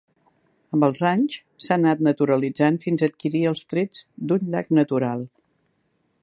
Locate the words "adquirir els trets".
3.11-4.03